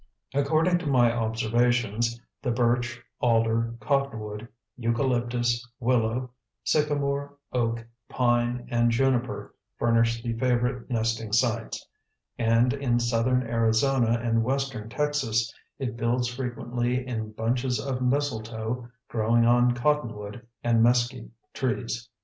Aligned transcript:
According 0.33 0.79
to 0.79 0.87
my 0.87 1.13
observations, 1.15 2.19
the 2.41 2.49
birch, 2.49 2.99
alder, 3.19 3.75
cottonwood, 3.79 4.47
eucalyptus, 4.75 5.63
willow, 5.79 6.31
sycamore, 6.63 7.37
oak, 7.53 7.85
pine 8.09 8.67
and 8.71 8.89
juniper 8.89 9.53
furnish 9.77 10.23
the 10.23 10.33
favorite 10.33 10.89
nesting 10.89 11.31
sites; 11.33 11.87
and 12.39 12.73
in 12.73 12.99
Southern 12.99 13.43
Arizona 13.43 14.19
and 14.19 14.43
Western 14.43 14.89
Texas 14.89 15.53
it 15.77 15.97
builds 15.97 16.27
frequently 16.27 17.05
in 17.05 17.31
bunches 17.33 17.79
of 17.79 18.01
mistletoe 18.01 18.87
growing 19.07 19.45
on 19.45 19.75
cottonwood 19.75 20.47
and 20.63 20.81
mesquite 20.81 21.29
trees. 21.53 22.09